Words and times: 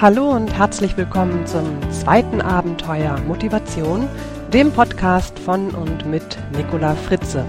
Hallo 0.00 0.30
und 0.30 0.56
herzlich 0.56 0.96
willkommen 0.96 1.46
zum 1.46 1.66
zweiten 1.92 2.40
Abenteuer 2.40 3.20
Motivation, 3.28 4.08
dem 4.50 4.72
Podcast 4.72 5.38
von 5.38 5.74
und 5.74 6.06
mit 6.06 6.38
Nicola 6.56 6.94
Fritze. 6.94 7.44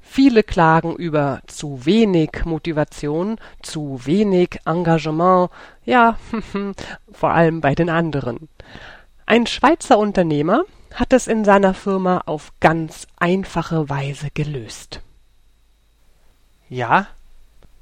Viele 0.01 0.43
klagen 0.43 0.95
über 0.95 1.41
zu 1.47 1.85
wenig 1.85 2.45
Motivation, 2.45 3.37
zu 3.61 4.05
wenig 4.05 4.59
Engagement, 4.65 5.51
ja, 5.85 6.17
vor 7.11 7.31
allem 7.31 7.61
bei 7.61 7.75
den 7.75 7.89
anderen. 7.89 8.49
Ein 9.25 9.47
Schweizer 9.47 9.97
Unternehmer 9.99 10.63
hat 10.93 11.13
es 11.13 11.27
in 11.27 11.45
seiner 11.45 11.73
Firma 11.73 12.23
auf 12.25 12.51
ganz 12.59 13.07
einfache 13.17 13.89
Weise 13.89 14.29
gelöst. 14.33 15.01
Ja, 16.67 17.07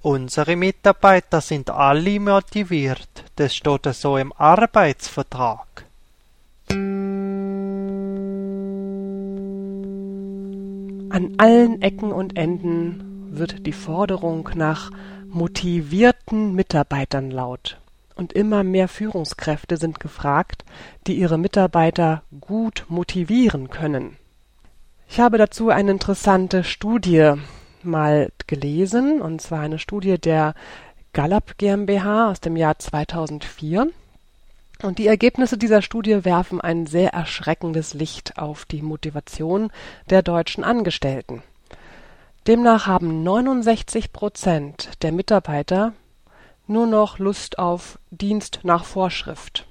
Unsere 0.03 0.55
Mitarbeiter 0.55 1.41
sind 1.41 1.69
alle 1.69 2.19
motiviert, 2.19 3.23
das 3.35 3.53
steht 3.55 3.85
so 3.93 4.17
im 4.17 4.33
Arbeitsvertrag. 4.35 5.85
An 11.11 11.35
allen 11.37 11.83
Ecken 11.83 12.11
und 12.11 12.35
Enden 12.35 13.27
wird 13.29 13.67
die 13.67 13.73
Forderung 13.73 14.49
nach 14.55 14.89
motivierten 15.27 16.55
Mitarbeitern 16.55 17.29
laut. 17.29 17.77
Und 18.15 18.33
immer 18.33 18.63
mehr 18.63 18.87
Führungskräfte 18.87 19.77
sind 19.77 19.99
gefragt, 19.99 20.65
die 21.05 21.13
ihre 21.13 21.37
Mitarbeiter 21.37 22.23
gut 22.39 22.85
motivieren 22.89 23.69
können. 23.69 24.17
Ich 25.07 25.19
habe 25.19 25.37
dazu 25.37 25.69
eine 25.69 25.91
interessante 25.91 26.63
Studie 26.63 27.35
mal 27.83 28.31
gelesen, 28.47 29.21
und 29.21 29.41
zwar 29.41 29.61
eine 29.61 29.79
Studie 29.79 30.17
der 30.19 30.53
Gallup 31.13 31.57
GmbH 31.57 32.31
aus 32.31 32.39
dem 32.39 32.55
Jahr 32.55 32.79
2004. 32.79 33.89
Und 34.83 34.97
die 34.97 35.07
Ergebnisse 35.07 35.57
dieser 35.57 35.81
Studie 35.81 36.25
werfen 36.25 36.59
ein 36.59 36.87
sehr 36.87 37.13
erschreckendes 37.13 37.93
Licht 37.93 38.37
auf 38.37 38.65
die 38.65 38.81
Motivation 38.81 39.71
der 40.09 40.23
deutschen 40.23 40.63
Angestellten. 40.63 41.43
Demnach 42.47 42.87
haben 42.87 43.23
69 43.23 44.11
Prozent 44.11 44.89
der 45.03 45.11
Mitarbeiter 45.11 45.93
nur 46.65 46.87
noch 46.87 47.19
Lust 47.19 47.59
auf 47.59 47.99
Dienst 48.09 48.61
nach 48.63 48.85
Vorschrift 48.85 49.67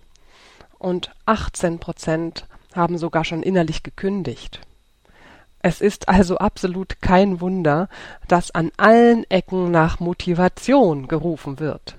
und 0.78 1.10
18 1.26 1.78
Prozent 1.78 2.46
haben 2.74 2.98
sogar 2.98 3.24
schon 3.24 3.42
innerlich 3.42 3.82
gekündigt. 3.82 4.60
Es 5.62 5.80
ist 5.80 6.08
also 6.08 6.38
absolut 6.38 7.02
kein 7.02 7.40
Wunder, 7.40 7.88
dass 8.28 8.50
an 8.50 8.72
allen 8.78 9.28
Ecken 9.30 9.70
nach 9.70 10.00
Motivation 10.00 11.06
gerufen 11.06 11.60
wird. 11.60 11.96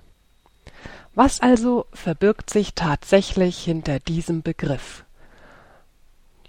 Was 1.14 1.42
also 1.42 1.86
verbirgt 1.94 2.50
sich 2.50 2.74
tatsächlich 2.74 3.58
hinter 3.60 4.00
diesem 4.00 4.42
Begriff? 4.42 5.04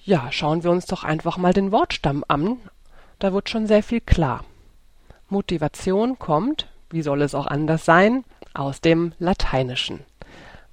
Ja, 0.05 0.33
schauen 0.33 0.65
wir 0.65 0.71
uns 0.71 0.87
doch 0.87 1.05
einfach 1.05 1.37
mal 1.37 1.53
den 1.53 1.71
Wortstamm 1.71 2.25
an, 2.29 2.59
da 3.19 3.33
wird 3.33 3.51
schon 3.51 3.67
sehr 3.67 3.83
viel 3.83 4.01
klar. 4.01 4.45
Motivation 5.29 6.19
kommt, 6.19 6.69
wie 6.91 7.03
soll 7.03 7.23
es 7.23 7.35
auch 7.35 7.47
anders 7.47 7.85
sein, 7.85 8.25
aus 8.55 8.81
dem 8.81 9.13
Lateinischen. 9.19 10.01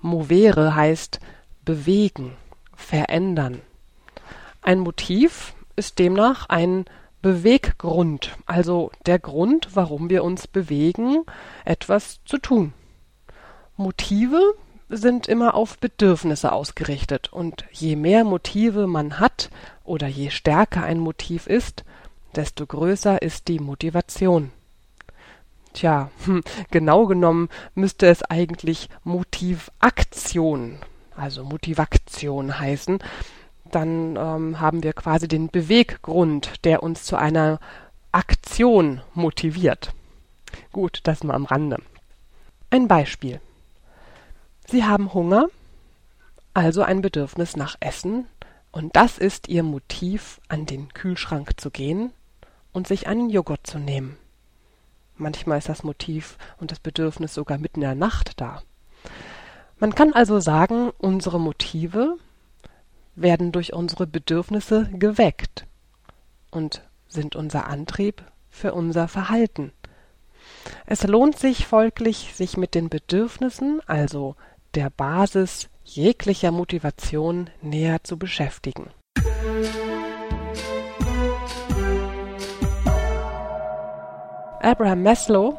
Movere 0.01 0.75
heißt 0.75 1.19
bewegen, 1.65 2.35
verändern. 2.75 3.61
Ein 4.61 4.79
Motiv 4.79 5.53
ist 5.79 5.97
demnach 5.97 6.47
ein 6.49 6.85
Beweggrund, 7.21 8.37
also 8.45 8.91
der 9.05 9.17
Grund, 9.17 9.69
warum 9.73 10.09
wir 10.09 10.23
uns 10.23 10.45
bewegen, 10.45 11.23
etwas 11.65 12.19
zu 12.25 12.37
tun. 12.37 12.73
Motive 13.77 14.41
sind 14.89 15.27
immer 15.27 15.53
auf 15.53 15.77
Bedürfnisse 15.77 16.51
ausgerichtet, 16.51 17.31
und 17.31 17.65
je 17.71 17.95
mehr 17.95 18.25
Motive 18.25 18.87
man 18.87 19.19
hat 19.19 19.49
oder 19.85 20.07
je 20.07 20.29
stärker 20.29 20.83
ein 20.83 20.99
Motiv 20.99 21.47
ist, 21.47 21.85
desto 22.35 22.65
größer 22.65 23.21
ist 23.21 23.47
die 23.47 23.59
Motivation. 23.59 24.51
Tja, 25.73 26.11
hm, 26.25 26.43
genau 26.71 27.05
genommen 27.05 27.47
müsste 27.73 28.07
es 28.07 28.21
eigentlich 28.23 28.89
Motivaktion, 29.03 30.79
also 31.15 31.45
Motivaktion 31.45 32.59
heißen, 32.59 32.99
dann 33.71 34.15
ähm, 34.15 34.59
haben 34.59 34.83
wir 34.83 34.93
quasi 34.93 35.27
den 35.27 35.49
Beweggrund, 35.49 36.65
der 36.65 36.83
uns 36.83 37.03
zu 37.03 37.15
einer 37.15 37.59
Aktion 38.11 39.01
motiviert. 39.13 39.91
Gut, 40.71 41.01
das 41.03 41.23
mal 41.23 41.35
am 41.35 41.45
Rande. 41.45 41.77
Ein 42.69 42.87
Beispiel. 42.87 43.39
Sie 44.67 44.83
haben 44.83 45.13
Hunger, 45.13 45.47
also 46.53 46.81
ein 46.81 47.01
Bedürfnis 47.01 47.55
nach 47.55 47.75
Essen, 47.79 48.27
und 48.71 48.95
das 48.95 49.17
ist 49.17 49.47
Ihr 49.47 49.63
Motiv, 49.63 50.39
an 50.47 50.65
den 50.65 50.93
Kühlschrank 50.93 51.59
zu 51.59 51.71
gehen 51.71 52.11
und 52.71 52.87
sich 52.87 53.07
einen 53.07 53.29
Joghurt 53.29 53.65
zu 53.65 53.79
nehmen. 53.79 54.17
Manchmal 55.17 55.57
ist 55.57 55.69
das 55.69 55.83
Motiv 55.83 56.37
und 56.59 56.71
das 56.71 56.79
Bedürfnis 56.79 57.33
sogar 57.33 57.57
mitten 57.57 57.81
in 57.81 57.87
der 57.87 57.95
Nacht 57.95 58.39
da. 58.39 58.61
Man 59.79 59.95
kann 59.95 60.13
also 60.13 60.39
sagen, 60.39 60.91
unsere 60.97 61.39
Motive 61.39 62.17
werden 63.21 63.51
durch 63.51 63.73
unsere 63.73 64.07
Bedürfnisse 64.07 64.89
geweckt 64.93 65.65
und 66.51 66.81
sind 67.07 67.35
unser 67.35 67.67
Antrieb 67.67 68.23
für 68.49 68.73
unser 68.73 69.07
Verhalten. 69.07 69.71
Es 70.85 71.03
lohnt 71.03 71.37
sich 71.37 71.67
folglich, 71.67 72.33
sich 72.35 72.57
mit 72.57 72.75
den 72.75 72.89
Bedürfnissen, 72.89 73.81
also 73.85 74.35
der 74.75 74.89
Basis 74.89 75.69
jeglicher 75.83 76.51
Motivation 76.51 77.49
näher 77.61 78.03
zu 78.03 78.17
beschäftigen. 78.17 78.89
Abraham 84.61 85.03
Maslow 85.03 85.57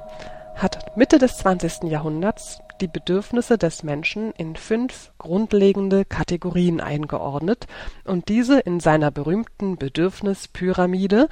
hat 0.55 0.97
Mitte 0.97 1.19
des 1.19 1.39
20. 1.39 1.85
Jahrhunderts 1.85 2.61
die 2.81 2.88
Bedürfnisse 2.88 3.59
des 3.59 3.82
Menschen 3.82 4.32
in 4.32 4.56
fünf 4.56 5.12
grundlegende 5.19 6.05
Kategorien 6.05 6.81
eingeordnet 6.81 7.67
und 8.05 8.29
diese 8.29 8.61
in 8.61 8.81
seiner 8.81 9.11
berühmten 9.11 9.77
Bedürfnispyramide 9.77 11.29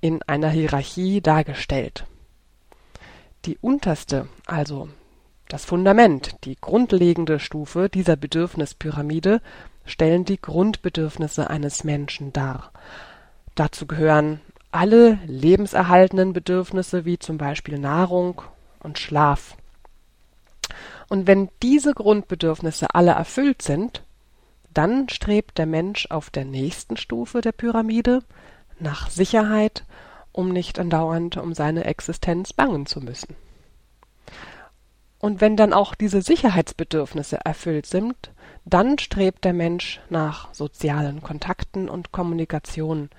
in 0.00 0.22
einer 0.22 0.50
Hierarchie 0.50 1.20
dargestellt. 1.20 2.06
Die 3.44 3.58
unterste, 3.58 4.28
also 4.46 4.88
das 5.48 5.64
Fundament, 5.64 6.36
die 6.44 6.56
grundlegende 6.60 7.40
Stufe 7.40 7.88
dieser 7.88 8.16
Bedürfnispyramide 8.16 9.40
stellen 9.84 10.24
die 10.24 10.40
Grundbedürfnisse 10.40 11.50
eines 11.50 11.84
Menschen 11.84 12.32
dar. 12.32 12.70
Dazu 13.54 13.86
gehören 13.86 14.40
alle 14.70 15.18
lebenserhaltenden 15.26 16.32
Bedürfnisse 16.32 17.04
wie 17.04 17.18
zum 17.18 17.38
Beispiel 17.38 17.78
Nahrung 17.78 18.42
und 18.78 18.98
Schlaf. 18.98 19.56
Und 21.08 21.26
wenn 21.26 21.48
diese 21.62 21.92
Grundbedürfnisse 21.92 22.94
alle 22.94 23.12
erfüllt 23.12 23.62
sind, 23.62 24.02
dann 24.72 25.08
strebt 25.08 25.58
der 25.58 25.66
Mensch 25.66 26.06
auf 26.10 26.30
der 26.30 26.44
nächsten 26.44 26.96
Stufe 26.96 27.40
der 27.40 27.52
Pyramide 27.52 28.20
nach 28.78 29.10
Sicherheit 29.10 29.84
um 30.32 30.50
nicht 30.50 30.78
andauernd 30.78 31.36
um 31.36 31.54
seine 31.54 31.84
Existenz 31.84 32.52
bangen 32.52 32.86
zu 32.86 33.00
müssen. 33.00 33.34
Und 35.18 35.40
wenn 35.40 35.56
dann 35.56 35.72
auch 35.72 35.94
diese 35.94 36.22
Sicherheitsbedürfnisse 36.22 37.44
erfüllt 37.44 37.86
sind, 37.86 38.32
dann 38.64 38.98
strebt 38.98 39.44
der 39.44 39.52
Mensch 39.52 40.00
nach 40.08 40.52
sozialen 40.54 41.22
Kontakten 41.22 41.88
und 41.88 42.12
Kommunikation, 42.12 43.10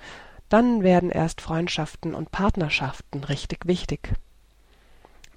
dann 0.49 0.83
werden 0.83 1.09
erst 1.09 1.41
Freundschaften 1.41 2.15
und 2.15 2.31
Partnerschaften 2.31 3.23
richtig 3.23 3.65
wichtig. 3.65 4.13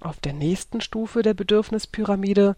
Auf 0.05 0.21
der 0.21 0.35
nächsten 0.35 0.83
Stufe 0.83 1.23
der 1.23 1.33
Bedürfnispyramide 1.33 2.57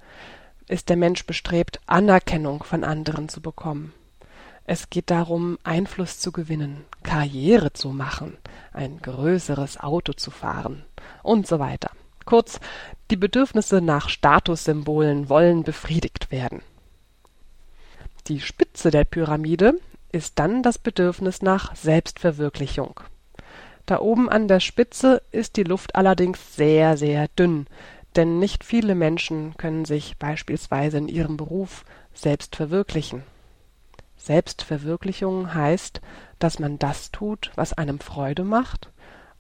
ist 0.67 0.89
der 0.89 0.97
Mensch 0.97 1.27
bestrebt, 1.27 1.79
Anerkennung 1.87 2.65
von 2.65 2.83
anderen 2.83 3.29
zu 3.29 3.41
bekommen. 3.41 3.95
Es 4.65 4.91
geht 4.91 5.13
darum, 5.13 5.57
Einfluss 5.63 6.19
zu 6.19 6.33
gewinnen, 6.33 6.85
Karriere 7.05 7.73
zu 7.73 7.91
machen, 7.91 8.37
ein 8.73 8.99
größeres 9.01 9.79
Auto 9.79 10.13
zu 10.13 10.33
fahren 10.33 10.85
und 11.23 11.47
so 11.47 11.61
weiter. 11.61 11.91
Kurz, 12.25 12.59
die 13.13 13.17
Bedürfnisse 13.17 13.81
nach 13.81 14.09
Statussymbolen 14.09 15.29
wollen 15.29 15.63
befriedigt 15.63 16.33
werden. 16.33 16.63
Die 18.27 18.41
Spitze 18.41 18.91
der 18.91 19.05
Pyramide 19.05 19.79
ist 20.11 20.41
dann 20.41 20.65
das 20.65 20.79
Bedürfnis 20.79 21.43
nach 21.43 21.77
Selbstverwirklichung. 21.77 22.99
Da 23.87 24.01
oben 24.01 24.29
an 24.29 24.49
der 24.49 24.61
Spitze 24.61 25.23
ist 25.31 25.57
die 25.57 25.63
Luft 25.63 25.95
allerdings 25.95 26.57
sehr, 26.57 26.97
sehr 26.97 27.29
dünn, 27.29 27.67
denn 28.17 28.41
nicht 28.41 28.65
viele 28.65 28.97
Menschen 28.97 29.57
können 29.57 29.85
sich 29.85 30.17
beispielsweise 30.19 30.99
in 30.99 31.09
ihrem 31.09 31.37
Beruf 31.37 31.85
selbst 32.13 32.57
verwirklichen. 32.57 33.23
Selbstverwirklichung 34.19 35.55
heißt, 35.55 36.01
dass 36.41 36.59
man 36.59 36.81
das 36.81 37.13
tut, 37.13 37.53
was 37.55 37.75
einem 37.75 38.01
Freude 38.01 38.43
macht 38.43 38.91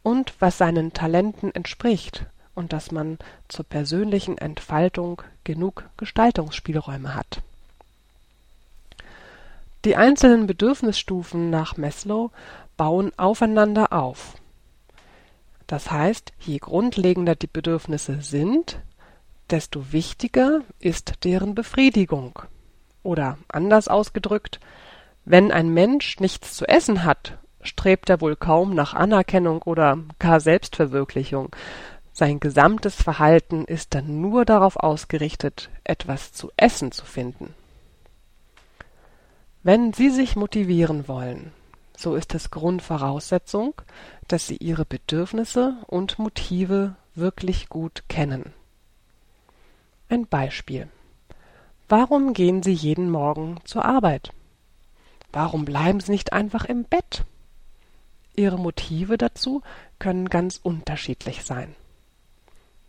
und 0.04 0.34
was 0.38 0.58
seinen 0.58 0.92
Talenten 0.92 1.52
entspricht 1.52 2.26
und 2.54 2.72
dass 2.72 2.92
man 2.92 3.19
zur 3.49 3.64
persönlichen 3.64 4.38
Entfaltung 4.38 5.22
genug 5.42 5.84
Gestaltungsspielräume 5.96 7.16
hat. 7.16 7.42
Die 9.84 9.96
einzelnen 9.96 10.46
Bedürfnisstufen 10.46 11.50
nach 11.50 11.76
Maslow 11.76 12.31
bauen 12.76 13.12
aufeinander 13.17 13.93
auf. 13.93 14.34
Das 15.67 15.90
heißt, 15.90 16.32
je 16.40 16.58
grundlegender 16.58 17.34
die 17.34 17.49
Bedürfnisse 17.49 18.20
sind, 18.20 18.81
desto 19.50 19.93
wichtiger 19.93 20.61
ist 20.78 21.25
deren 21.25 21.55
Befriedigung. 21.55 22.40
Oder 23.02 23.38
anders 23.49 23.88
ausgedrückt, 23.88 24.61
wenn 25.25 25.50
ein 25.50 25.69
Mensch 25.70 26.20
nichts 26.20 26.55
zu 26.55 26.67
essen 26.67 27.05
hat, 27.05 27.38
strebt 27.62 28.11
er 28.11 28.20
wohl 28.20 28.37
kaum 28.37 28.75
nach 28.75 28.94
Anerkennung 28.94 29.62
oder 29.62 29.99
gar 30.19 30.40
Selbstverwirklichung. 30.40 31.55
Sein 32.12 32.40
gesamtes 32.40 32.94
Verhalten 32.94 33.64
ist 33.64 33.94
dann 33.94 34.20
nur 34.20 34.44
darauf 34.44 34.76
ausgerichtet, 34.76 35.69
etwas 35.84 36.32
zu 36.32 36.50
essen 36.56 36.93
zu 36.93 37.05
finden. 37.05 37.55
Wenn 39.62 39.93
Sie 39.93 40.11
sich 40.11 40.37
motivieren 40.37 41.08
wollen, 41.08 41.52
so 41.96 42.14
ist 42.14 42.34
es 42.34 42.50
Grundvoraussetzung, 42.50 43.75
dass 44.28 44.46
Sie 44.46 44.56
Ihre 44.58 44.84
Bedürfnisse 44.84 45.78
und 45.87 46.19
Motive 46.19 46.94
wirklich 47.14 47.69
gut 47.69 48.04
kennen. 48.08 48.52
Ein 50.08 50.26
Beispiel. 50.26 50.88
Warum 51.88 52.34
gehen 52.34 52.62
Sie 52.62 52.72
jeden 52.72 53.10
Morgen 53.10 53.58
zur 53.64 53.84
Arbeit? 53.84 54.31
Warum 55.32 55.64
bleiben 55.64 56.00
Sie 56.00 56.12
nicht 56.12 56.32
einfach 56.32 56.64
im 56.64 56.84
Bett? 56.84 57.25
Ihre 58.37 58.58
Motive 58.58 59.16
dazu 59.16 59.62
können 59.99 60.28
ganz 60.28 60.60
unterschiedlich 60.62 61.44
sein. 61.44 61.75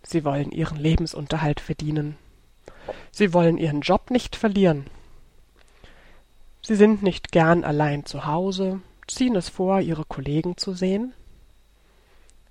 Sie 0.03 0.25
wollen 0.25 0.51
Ihren 0.51 0.77
Lebensunterhalt 0.77 1.59
verdienen. 1.59 2.17
Sie 3.11 3.33
wollen 3.33 3.57
Ihren 3.57 3.81
Job 3.81 4.11
nicht 4.11 4.35
verlieren. 4.35 4.87
Sie 6.61 6.75
sind 6.75 7.01
nicht 7.01 7.31
gern 7.31 7.63
allein 7.63 8.05
zu 8.05 8.25
Hause, 8.25 8.81
ziehen 9.07 9.35
es 9.35 9.49
vor, 9.49 9.79
Ihre 9.81 10.05
Kollegen 10.05 10.57
zu 10.57 10.73
sehen. 10.73 11.13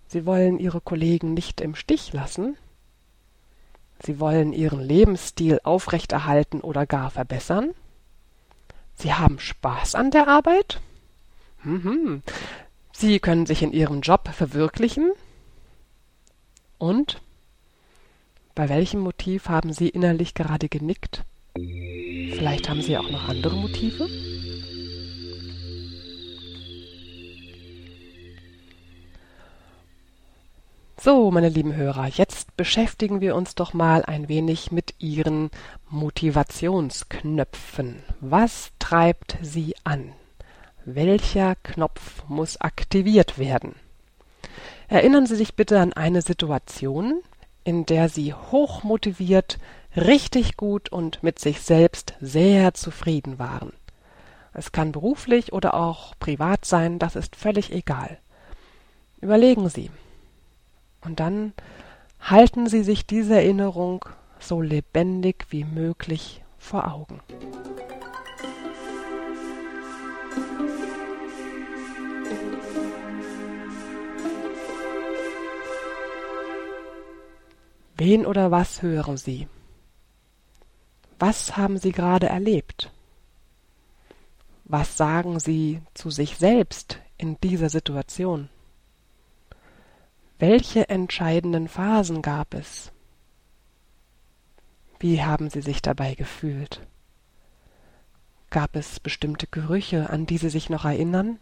Sie 0.08 0.26
wollen 0.26 0.58
Ihre 0.58 0.80
Kollegen 0.80 1.34
nicht 1.34 1.60
im 1.60 1.74
Stich 1.74 2.12
lassen. 2.12 2.56
Sie 4.00 4.20
wollen 4.20 4.52
Ihren 4.52 4.80
Lebensstil 4.80 5.60
aufrechterhalten 5.64 6.60
oder 6.60 6.86
gar 6.86 7.10
verbessern. 7.10 7.70
Sie 8.94 9.12
haben 9.12 9.38
Spaß 9.38 9.94
an 9.94 10.10
der 10.10 10.28
Arbeit. 10.28 10.80
Mhm. 11.62 12.22
Sie 12.92 13.18
können 13.20 13.46
sich 13.46 13.62
in 13.62 13.72
Ihrem 13.72 14.00
Job 14.00 14.28
verwirklichen. 14.32 15.12
Und 16.78 17.20
bei 18.54 18.68
welchem 18.68 19.00
Motiv 19.00 19.48
haben 19.48 19.72
Sie 19.72 19.88
innerlich 19.88 20.34
gerade 20.34 20.68
genickt? 20.68 21.24
Vielleicht 21.54 22.68
haben 22.68 22.82
Sie 22.82 22.96
auch 22.96 23.10
noch 23.10 23.28
andere 23.28 23.56
Motive? 23.56 24.08
So, 31.06 31.30
meine 31.30 31.50
lieben 31.50 31.76
Hörer, 31.76 32.08
jetzt 32.08 32.56
beschäftigen 32.56 33.20
wir 33.20 33.36
uns 33.36 33.54
doch 33.54 33.72
mal 33.72 34.04
ein 34.04 34.28
wenig 34.28 34.72
mit 34.72 34.96
Ihren 34.98 35.52
Motivationsknöpfen. 35.88 38.02
Was 38.20 38.72
treibt 38.80 39.38
Sie 39.40 39.76
an? 39.84 40.14
Welcher 40.84 41.54
Knopf 41.62 42.24
muss 42.26 42.60
aktiviert 42.60 43.38
werden? 43.38 43.76
Erinnern 44.88 45.26
Sie 45.26 45.36
sich 45.36 45.54
bitte 45.54 45.78
an 45.78 45.92
eine 45.92 46.22
Situation, 46.22 47.22
in 47.62 47.86
der 47.86 48.08
Sie 48.08 48.34
hochmotiviert, 48.34 49.60
richtig 49.94 50.56
gut 50.56 50.88
und 50.88 51.22
mit 51.22 51.38
sich 51.38 51.60
selbst 51.60 52.14
sehr 52.20 52.74
zufrieden 52.74 53.38
waren. 53.38 53.72
Es 54.52 54.72
kann 54.72 54.90
beruflich 54.90 55.52
oder 55.52 55.74
auch 55.74 56.18
privat 56.18 56.64
sein, 56.64 56.98
das 56.98 57.14
ist 57.14 57.36
völlig 57.36 57.70
egal. 57.70 58.18
Überlegen 59.20 59.68
Sie, 59.68 59.88
und 61.06 61.20
dann 61.20 61.52
halten 62.20 62.66
Sie 62.66 62.82
sich 62.82 63.06
diese 63.06 63.36
Erinnerung 63.36 64.04
so 64.40 64.60
lebendig 64.60 65.46
wie 65.50 65.64
möglich 65.64 66.42
vor 66.58 66.92
Augen. 66.92 67.20
Wen 77.96 78.26
oder 78.26 78.50
was 78.50 78.82
hören 78.82 79.16
Sie? 79.16 79.48
Was 81.18 81.56
haben 81.56 81.78
Sie 81.78 81.92
gerade 81.92 82.26
erlebt? 82.26 82.92
Was 84.64 84.96
sagen 84.96 85.38
Sie 85.38 85.80
zu 85.94 86.10
sich 86.10 86.36
selbst 86.36 86.98
in 87.16 87.40
dieser 87.40 87.70
Situation? 87.70 88.50
Welche 90.38 90.90
entscheidenden 90.90 91.66
Phasen 91.66 92.20
gab 92.20 92.52
es? 92.52 92.92
Wie 94.98 95.22
haben 95.22 95.48
Sie 95.48 95.62
sich 95.62 95.80
dabei 95.80 96.14
gefühlt? 96.14 96.86
Gab 98.50 98.76
es 98.76 99.00
bestimmte 99.00 99.46
Gerüche, 99.46 100.10
an 100.10 100.26
die 100.26 100.36
Sie 100.36 100.50
sich 100.50 100.68
noch 100.68 100.84
erinnern? 100.84 101.38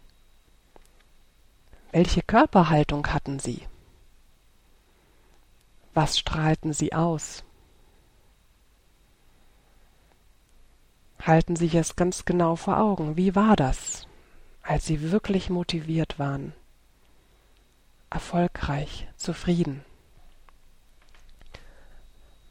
Welche 1.91 2.21
Körperhaltung 2.21 3.07
hatten 3.07 3.39
Sie? 3.39 3.67
Was 5.93 6.17
strahlten 6.17 6.71
Sie 6.71 6.93
aus? 6.93 7.43
Halten 11.21 11.57
Sie 11.57 11.75
es 11.77 11.97
ganz 11.97 12.23
genau 12.23 12.55
vor 12.55 12.77
Augen. 12.77 13.17
Wie 13.17 13.35
war 13.35 13.55
das, 13.57 14.07
als 14.61 14.85
Sie 14.85 15.11
wirklich 15.11 15.49
motiviert 15.49 16.17
waren? 16.17 16.53
Erfolgreich, 18.09 19.07
zufrieden. 19.17 19.83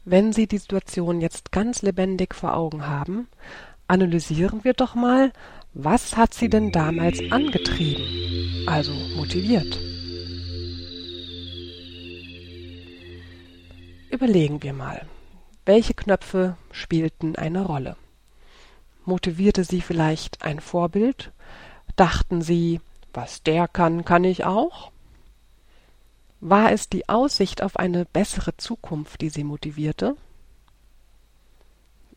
Wenn 0.03 0.33
Sie 0.33 0.47
die 0.47 0.59
Situation 0.59 1.19
jetzt 1.19 1.51
ganz 1.51 1.81
lebendig 1.81 2.35
vor 2.35 2.55
Augen 2.55 2.85
haben, 2.85 3.27
analysieren 3.87 4.63
wir 4.63 4.73
doch 4.73 4.93
mal, 4.93 5.31
was 5.73 6.15
hat 6.15 6.33
Sie 6.33 6.47
denn 6.47 6.71
damals 6.71 7.19
angetrieben, 7.31 8.67
also 8.67 8.93
motiviert. 9.15 9.79
Überlegen 14.11 14.63
wir 14.63 14.73
mal, 14.73 15.05
welche 15.65 15.93
Knöpfe 15.93 16.55
spielten 16.71 17.35
eine 17.35 17.65
Rolle? 17.65 17.97
Motivierte 19.03 19.63
Sie 19.63 19.81
vielleicht 19.81 20.43
ein 20.43 20.59
Vorbild? 20.59 21.31
Dachten 21.95 22.41
Sie, 22.41 22.79
was 23.13 23.43
der 23.43 23.67
kann, 23.67 24.05
kann 24.05 24.23
ich 24.23 24.45
auch? 24.45 24.91
War 26.47 26.71
es 26.71 26.89
die 26.89 27.09
Aussicht 27.09 27.63
auf 27.63 27.75
eine 27.75 28.05
bessere 28.05 28.55
Zukunft, 28.55 29.21
die 29.21 29.29
sie 29.29 29.43
motivierte? 29.43 30.15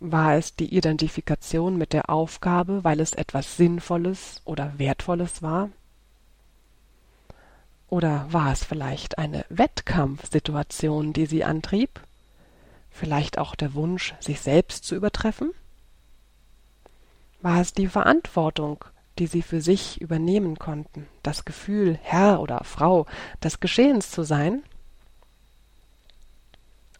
War 0.00 0.34
es 0.34 0.54
die 0.54 0.76
Identifikation 0.76 1.78
mit 1.78 1.94
der 1.94 2.10
Aufgabe, 2.10 2.84
weil 2.84 3.00
es 3.00 3.12
etwas 3.12 3.56
Sinnvolles 3.56 4.42
oder 4.44 4.78
Wertvolles 4.78 5.40
war? 5.40 5.70
Oder 7.88 8.30
war 8.30 8.52
es 8.52 8.64
vielleicht 8.64 9.16
eine 9.16 9.46
Wettkampfsituation, 9.48 11.14
die 11.14 11.24
sie 11.24 11.44
antrieb? 11.44 11.98
Vielleicht 12.90 13.38
auch 13.38 13.54
der 13.54 13.72
Wunsch, 13.72 14.14
sich 14.20 14.42
selbst 14.42 14.84
zu 14.84 14.94
übertreffen? 14.94 15.52
War 17.40 17.62
es 17.62 17.72
die 17.72 17.88
Verantwortung, 17.88 18.84
die 19.18 19.26
sie 19.26 19.42
für 19.42 19.60
sich 19.60 20.00
übernehmen 20.00 20.58
konnten, 20.58 21.06
das 21.22 21.44
Gefühl, 21.44 21.98
Herr 22.02 22.40
oder 22.40 22.62
Frau 22.64 23.06
des 23.42 23.60
Geschehens 23.60 24.10
zu 24.10 24.22
sein? 24.22 24.62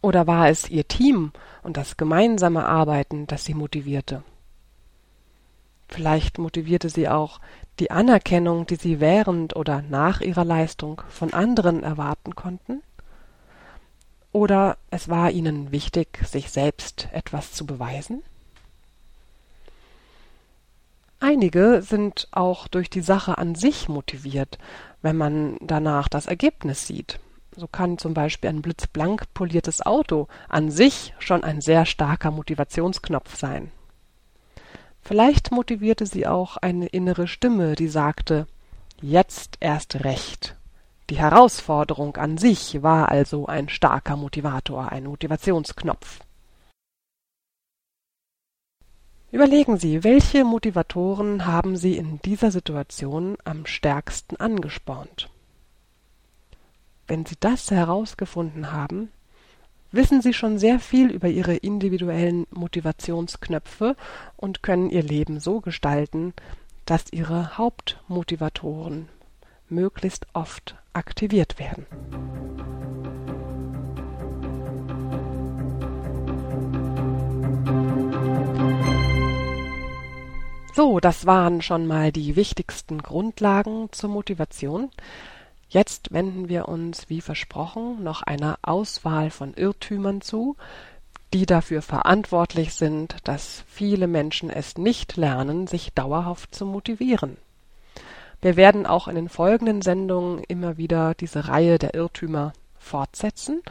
Oder 0.01 0.27
war 0.27 0.49
es 0.49 0.69
ihr 0.69 0.87
Team 0.87 1.31
und 1.63 1.77
das 1.77 1.97
gemeinsame 1.97 2.65
Arbeiten, 2.65 3.27
das 3.27 3.45
sie 3.45 3.53
motivierte? 3.53 4.23
Vielleicht 5.89 6.37
motivierte 6.37 6.89
sie 6.89 7.09
auch 7.09 7.39
die 7.79 7.91
Anerkennung, 7.91 8.67
die 8.67 8.75
sie 8.75 8.99
während 8.99 9.55
oder 9.55 9.81
nach 9.81 10.21
ihrer 10.21 10.45
Leistung 10.45 11.01
von 11.09 11.33
anderen 11.33 11.83
erwarten 11.83 12.35
konnten? 12.35 12.83
Oder 14.31 14.77
es 14.91 15.09
war 15.09 15.31
ihnen 15.31 15.71
wichtig, 15.71 16.19
sich 16.25 16.51
selbst 16.51 17.09
etwas 17.11 17.53
zu 17.53 17.65
beweisen? 17.65 18.21
Einige 21.19 21.81
sind 21.81 22.29
auch 22.31 22.69
durch 22.69 22.89
die 22.89 23.01
Sache 23.01 23.37
an 23.37 23.53
sich 23.53 23.89
motiviert, 23.89 24.57
wenn 25.01 25.17
man 25.17 25.57
danach 25.59 26.07
das 26.07 26.27
Ergebnis 26.27 26.87
sieht. 26.87 27.19
So 27.55 27.67
kann 27.67 27.97
zum 27.97 28.13
Beispiel 28.13 28.49
ein 28.49 28.61
blitzblank 28.61 29.33
poliertes 29.33 29.85
Auto 29.85 30.27
an 30.47 30.71
sich 30.71 31.13
schon 31.19 31.43
ein 31.43 31.59
sehr 31.59 31.85
starker 31.85 32.31
Motivationsknopf 32.31 33.35
sein. 33.35 33.71
Vielleicht 35.01 35.51
motivierte 35.51 36.05
sie 36.05 36.25
auch 36.25 36.55
eine 36.57 36.87
innere 36.87 37.27
Stimme, 37.27 37.75
die 37.75 37.89
sagte 37.89 38.47
Jetzt 39.01 39.57
erst 39.59 40.03
recht. 40.03 40.55
Die 41.09 41.17
Herausforderung 41.17 42.17
an 42.17 42.37
sich 42.37 42.81
war 42.83 43.09
also 43.09 43.45
ein 43.45 43.67
starker 43.67 44.15
Motivator, 44.15 44.91
ein 44.91 45.05
Motivationsknopf. 45.05 46.19
Überlegen 49.31 49.77
Sie, 49.77 50.03
welche 50.03 50.43
Motivatoren 50.43 51.45
haben 51.45 51.77
Sie 51.77 51.97
in 51.97 52.19
dieser 52.25 52.49
Situation 52.49 53.37
am 53.43 53.67
stärksten 53.67 54.37
angespornt? 54.37 55.29
Wenn 57.07 57.27
Sie 57.27 57.35
das 57.39 57.69
herausgefunden 57.69 58.71
haben, 58.71 59.11
wissen 59.91 60.23
Sie 60.23 60.33
schon 60.33 60.57
sehr 60.57 60.79
viel 60.79 61.11
über 61.11 61.27
Ihre 61.27 61.55
individuellen 61.55 62.47
Motivationsknöpfe 62.49 63.95
und 64.35 64.63
können 64.63 64.89
Ihr 64.89 65.03
Leben 65.03 65.39
so 65.39 65.61
gestalten, 65.61 66.33
dass 66.85 67.11
Ihre 67.11 67.55
Hauptmotivatoren 67.55 69.09
möglichst 69.69 70.25
oft 70.33 70.75
aktiviert 70.93 71.59
werden. 71.59 71.85
So, 80.79 81.01
das 81.01 81.25
waren 81.25 81.61
schon 81.61 81.87
mal 81.87 82.13
die 82.13 82.37
wichtigsten 82.37 83.03
Grundlagen 83.03 83.89
zur 83.91 84.09
Motivation. 84.11 84.89
Jetzt 85.67 86.13
wenden 86.13 86.47
wir 86.47 86.69
uns, 86.69 87.09
wie 87.09 87.19
versprochen, 87.19 88.01
noch 88.01 88.21
einer 88.21 88.57
Auswahl 88.61 89.29
von 89.29 89.53
Irrtümern 89.55 90.21
zu, 90.21 90.55
die 91.33 91.45
dafür 91.45 91.81
verantwortlich 91.81 92.75
sind, 92.75 93.17
dass 93.25 93.65
viele 93.67 94.07
Menschen 94.07 94.49
es 94.49 94.77
nicht 94.77 95.17
lernen, 95.17 95.67
sich 95.67 95.91
dauerhaft 95.91 96.55
zu 96.55 96.65
motivieren. 96.65 97.35
Wir 98.39 98.55
werden 98.55 98.85
auch 98.85 99.09
in 99.09 99.15
den 99.15 99.27
folgenden 99.27 99.81
Sendungen 99.81 100.41
immer 100.45 100.77
wieder 100.77 101.13
diese 101.13 101.49
Reihe 101.49 101.77
der 101.77 101.93
Irrtümer 101.93 102.53
fortsetzen. 102.77 103.63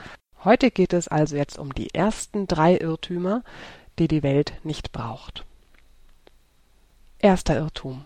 Heute 0.45 0.71
geht 0.71 0.93
es 0.93 1.09
also 1.09 1.37
jetzt 1.37 1.59
um 1.59 1.73
die 1.73 1.95
ersten 1.95 2.47
drei 2.47 2.77
Irrtümer, 2.77 3.45
die 3.99 4.09
die 4.09 4.23
Welt 4.23 4.53
nicht 4.63 4.93
braucht. 4.93 5.47
Erster 7.19 7.57
Irrtum. 7.57 8.05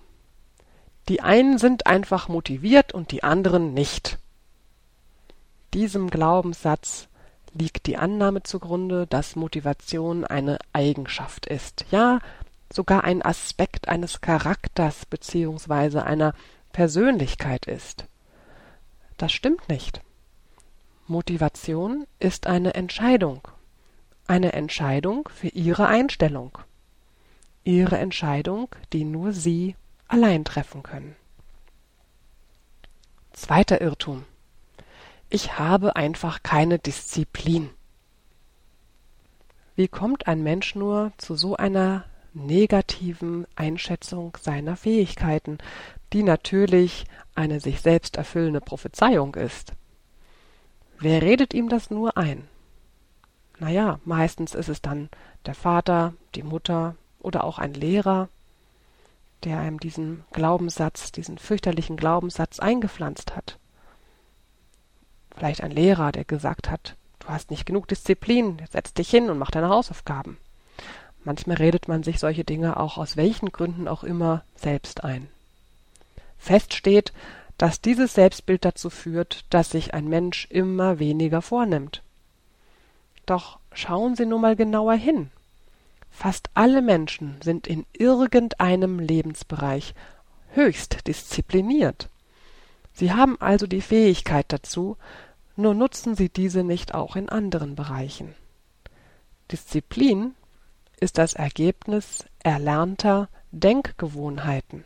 Die 1.08 1.20
einen 1.20 1.58
sind 1.58 1.86
einfach 1.86 2.28
motiviert 2.28 2.94
und 2.94 3.10
die 3.10 3.22
anderen 3.22 3.74
nicht. 3.74 4.18
Diesem 5.74 6.10
Glaubenssatz 6.10 7.08
liegt 7.52 7.86
die 7.86 7.96
Annahme 7.96 8.42
zugrunde, 8.42 9.06
dass 9.06 9.36
Motivation 9.36 10.24
eine 10.24 10.58
Eigenschaft 10.72 11.46
ist, 11.46 11.84
ja 11.90 12.20
sogar 12.72 13.04
ein 13.04 13.22
Aspekt 13.22 13.88
eines 13.88 14.20
Charakters 14.20 15.04
beziehungsweise 15.06 16.04
einer 16.04 16.34
Persönlichkeit 16.72 17.66
ist. 17.66 18.06
Das 19.18 19.32
stimmt 19.32 19.68
nicht. 19.68 20.00
Motivation 21.06 22.06
ist 22.18 22.46
eine 22.46 22.74
Entscheidung, 22.74 23.46
eine 24.26 24.54
Entscheidung 24.54 25.28
für 25.34 25.48
Ihre 25.48 25.86
Einstellung. 25.86 26.56
Ihre 27.64 27.98
Entscheidung, 27.98 28.68
die 28.92 29.04
nur 29.04 29.32
Sie 29.32 29.76
allein 30.08 30.44
treffen 30.44 30.82
können. 30.82 31.16
Zweiter 33.32 33.80
Irrtum. 33.80 34.24
Ich 35.30 35.58
habe 35.58 35.96
einfach 35.96 36.42
keine 36.42 36.78
Disziplin. 36.78 37.70
Wie 39.74 39.88
kommt 39.88 40.26
ein 40.26 40.42
Mensch 40.42 40.74
nur 40.74 41.12
zu 41.16 41.34
so 41.34 41.56
einer 41.56 42.04
negativen 42.34 43.46
Einschätzung 43.56 44.36
seiner 44.40 44.76
Fähigkeiten, 44.76 45.58
die 46.12 46.22
natürlich 46.22 47.06
eine 47.34 47.60
sich 47.60 47.80
selbst 47.80 48.16
erfüllende 48.16 48.60
Prophezeiung 48.60 49.34
ist? 49.34 49.72
Wer 50.98 51.22
redet 51.22 51.54
ihm 51.54 51.68
das 51.68 51.90
nur 51.90 52.16
ein? 52.16 52.46
Na 53.58 53.70
ja, 53.70 54.00
meistens 54.04 54.54
ist 54.54 54.68
es 54.68 54.82
dann 54.82 55.08
der 55.46 55.54
Vater, 55.54 56.14
die 56.34 56.42
Mutter, 56.42 56.96
oder 57.22 57.44
auch 57.44 57.58
ein 57.58 57.74
Lehrer, 57.74 58.28
der 59.44 59.58
einem 59.58 59.80
diesen 59.80 60.24
Glaubenssatz, 60.32 61.12
diesen 61.12 61.38
fürchterlichen 61.38 61.96
Glaubenssatz 61.96 62.60
eingepflanzt 62.60 63.34
hat. 63.34 63.58
Vielleicht 65.36 65.62
ein 65.62 65.70
Lehrer, 65.70 66.12
der 66.12 66.24
gesagt 66.24 66.70
hat, 66.70 66.96
du 67.20 67.28
hast 67.28 67.50
nicht 67.50 67.66
genug 67.66 67.88
Disziplin, 67.88 68.62
setz 68.70 68.94
dich 68.94 69.10
hin 69.10 69.30
und 69.30 69.38
mach 69.38 69.50
deine 69.50 69.68
Hausaufgaben. 69.68 70.36
Manchmal 71.24 71.56
redet 71.56 71.88
man 71.88 72.02
sich 72.02 72.18
solche 72.18 72.44
Dinge 72.44 72.78
auch 72.78 72.98
aus 72.98 73.16
welchen 73.16 73.52
Gründen 73.52 73.88
auch 73.88 74.04
immer 74.04 74.44
selbst 74.54 75.04
ein. 75.04 75.28
Fest 76.36 76.74
steht, 76.74 77.12
dass 77.58 77.80
dieses 77.80 78.14
Selbstbild 78.14 78.64
dazu 78.64 78.90
führt, 78.90 79.44
dass 79.50 79.70
sich 79.70 79.94
ein 79.94 80.08
Mensch 80.08 80.46
immer 80.50 80.98
weniger 80.98 81.42
vornimmt. 81.42 82.02
Doch 83.24 83.60
schauen 83.72 84.16
Sie 84.16 84.26
nur 84.26 84.40
mal 84.40 84.56
genauer 84.56 84.94
hin. 84.94 85.30
Fast 86.12 86.50
alle 86.54 86.82
Menschen 86.82 87.40
sind 87.42 87.66
in 87.66 87.84
irgendeinem 87.92 89.00
Lebensbereich 89.00 89.94
höchst 90.50 91.08
diszipliniert. 91.08 92.10
Sie 92.92 93.12
haben 93.12 93.40
also 93.40 93.66
die 93.66 93.80
Fähigkeit 93.80 94.44
dazu, 94.48 94.98
nur 95.56 95.74
nutzen 95.74 96.14
sie 96.14 96.28
diese 96.28 96.62
nicht 96.62 96.94
auch 96.94 97.16
in 97.16 97.28
anderen 97.28 97.74
Bereichen. 97.74 98.34
Disziplin 99.50 100.34
ist 101.00 101.18
das 101.18 101.34
Ergebnis 101.34 102.24
erlernter 102.44 103.28
Denkgewohnheiten. 103.50 104.84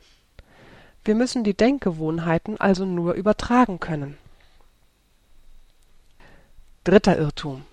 Wir 1.05 1.15
müssen 1.15 1.45
die 1.45 1.55
Denkgewohnheiten 1.55 2.59
also 2.59 2.85
nur 2.85 3.15
übertragen 3.15 3.79
können. 3.81 4.17
Dritter 6.85 7.19
Irrtum. 7.19 7.65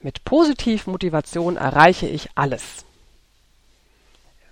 Mit 0.00 0.24
Positivmotivation 0.24 1.56
erreiche 1.56 2.06
ich 2.06 2.28
alles. 2.36 2.84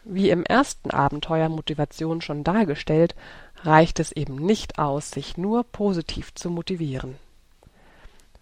Wie 0.05 0.31
im 0.31 0.45
ersten 0.45 0.91
Abenteuer 0.91 1.49
Motivation 1.49 2.21
schon 2.21 2.45
dargestellt, 2.45 3.15
reicht 3.63 4.01
es 4.01 4.13
eben 4.13 4.37
nicht 4.37 4.79
aus, 4.79 5.11
sich 5.11 5.37
nur 5.37 5.65
positiv 5.65 6.35
zu 6.35 6.51
motivieren. 6.51 7.17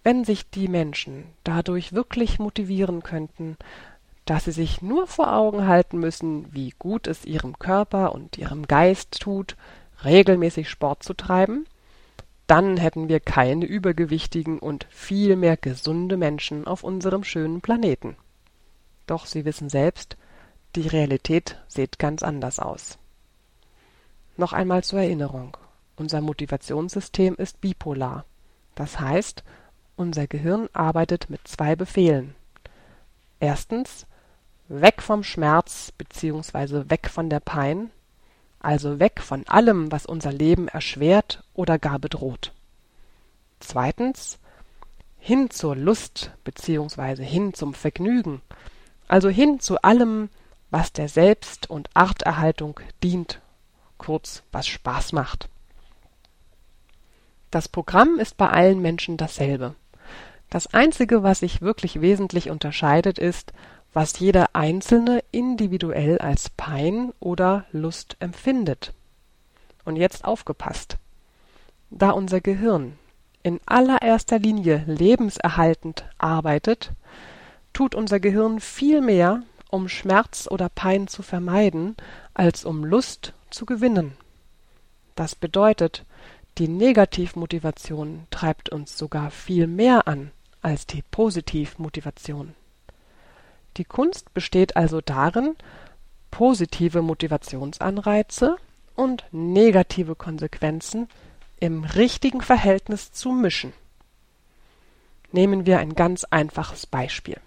Wenn 0.03 0.25
sich 0.25 0.49
die 0.51 0.69
Menschen 0.69 1.25
dadurch 1.45 1.93
wirklich 1.93 2.39
motivieren 2.39 3.03
könnten, 3.03 3.57
dass 4.25 4.45
sie 4.45 4.53
sich 4.53 4.83
nur 4.83 5.07
vor 5.07 5.33
Augen 5.35 5.67
halten 5.67 5.99
müssen, 5.99 6.53
wie 6.53 6.75
gut 6.79 7.07
es 7.07 7.25
ihrem 7.25 7.59
Körper 7.59 8.15
und 8.15 8.39
ihrem 8.39 8.67
Geist 8.67 9.21
tut, 9.21 9.57
regelmäßig 10.05 10.69
Sport 10.69 11.03
zu 11.03 11.15
treiben, 11.15 11.67
dann 12.47 12.77
hätten 12.77 13.09
wir 13.09 13.21
keine 13.21 13.65
übergewichtigen 13.65 14.59
und 14.59 14.87
viel 14.91 15.37
mehr 15.37 15.57
gesunde 15.57 16.17
Menschen 16.17 16.67
auf 16.67 16.85
unserem 16.85 17.25
schönen 17.25 17.61
Planeten. 17.61 18.17
Doch 19.07 19.27
Sie 19.27 19.45
wissen 19.45 19.69
selbst, 19.69 20.17
die 20.77 20.89
Realität 20.89 21.61
sieht 21.69 21.99
ganz 21.99 22.23
anders 22.23 22.59
aus. 22.59 22.99
Noch 24.37 24.53
einmal 24.53 24.83
zur 24.83 25.01
Erinnerung. 25.01 25.57
Unser 25.97 26.21
Motivationssystem 26.21 27.37
ist 27.37 27.61
bipolar. 27.61 28.25
Das 28.75 28.99
heißt, 28.99 29.45
unser 29.97 30.27
Gehirn 30.27 30.69
arbeitet 30.73 31.31
mit 31.31 31.47
zwei 31.47 31.77
Befehlen. 31.77 32.35
Erstens 33.39 34.07
weg 34.69 35.03
vom 35.03 35.23
Schmerz 35.23 35.93
bzw. 35.93 36.91
weg 36.91 37.09
von 37.09 37.31
der 37.31 37.41
Pein, 37.41 37.91
also 38.65 38.99
weg 38.99 39.21
von 39.21 39.47
allem, 39.47 39.93
was 39.93 40.07
unser 40.07 40.33
Leben 40.33 40.69
erschwert 40.69 41.45
oder 41.55 41.79
gar 41.79 41.99
bedroht. 41.99 42.53
Zweitens 43.61 44.39
hin 45.19 45.51
zur 45.51 45.77
Lust 45.77 46.33
bzw. 46.45 47.25
hin 47.25 47.55
zum 47.55 47.75
Vergnügen, 47.75 48.43
also 49.09 49.29
hin 49.29 49.61
zu 49.61 49.81
allem, 49.83 50.29
was 50.71 50.93
der 50.93 51.09
Selbst- 51.09 51.71
und 51.71 51.89
Arterhaltung 51.95 52.81
dient, 53.03 53.41
kurz 53.97 54.43
was 54.53 54.67
Spaß 54.67 55.13
macht. 55.13 55.49
Das 57.51 57.69
Programm 57.69 58.19
ist 58.19 58.37
bei 58.37 58.51
allen 58.51 58.83
Menschen 58.83 59.17
dasselbe. 59.17 59.77
Das 60.51 60.73
Einzige, 60.75 61.23
was 61.23 61.41
sich 61.41 61.63
wirklich 61.63 62.01
wesentlich 62.01 62.51
unterscheidet, 62.51 63.19
ist, 63.19 63.53
was 63.95 64.19
jeder 64.19 64.55
Einzelne 64.55 65.23
individuell 65.31 66.19
als 66.19 66.51
Pein 66.51 67.13
oder 67.21 67.65
Lust 67.71 68.17
empfindet. 68.19 68.93
Und 69.85 69.97
jetzt 69.97 70.25
aufgepasst. 70.25 70.99
Da 71.91 72.11
unser 72.11 72.41
Gehirn 72.41 72.99
in 73.45 73.61
allererster 73.67 74.39
Linie 74.39 74.83
lebenserhaltend 74.87 76.05
arbeitet, 76.19 76.93
tut 77.73 77.95
unser 77.95 78.19
Gehirn 78.19 78.59
viel 78.59 79.01
mehr, 79.01 79.43
um 79.71 79.89
Schmerz 79.89 80.49
oder 80.51 80.69
Pein 80.69 81.07
zu 81.07 81.23
vermeiden, 81.23 81.97
als 82.33 82.65
um 82.65 82.85
Lust 82.85 83.33
zu 83.51 83.67
gewinnen. 83.67 84.17
Das 85.15 85.37
bedeutet, 85.37 86.05
die 86.59 86.69
Negativmotivation 86.69 88.27
treibt 88.31 88.71
uns 88.71 88.97
sogar 88.97 89.31
viel 89.31 89.67
mehr 89.67 90.09
an 90.09 90.31
als 90.63 90.87
die 90.87 91.03
Positivmotivation. 91.03 92.55
Die 93.77 93.85
Kunst 93.85 94.33
besteht 94.35 94.77
also 94.77 95.01
darin, 95.01 95.57
positive 96.31 97.03
Motivationsanreize 97.03 98.57
und 98.95 99.25
negative 99.33 100.15
Konsequenzen 100.15 101.09
im 101.61 101.85
richtigen 101.85 102.41
Verhältnis 102.41 103.13
zu 103.13 103.31
mischen. 103.31 103.73
Nehmen 105.33 105.67
wir 105.67 105.79
ein 105.79 105.95
ganz 105.95 106.25
einfaches 106.25 106.87
Beispiel. 106.87 107.41